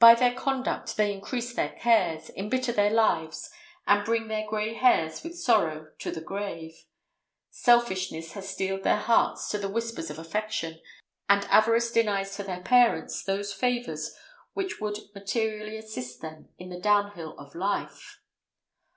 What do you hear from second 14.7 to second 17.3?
would materially assist them in the down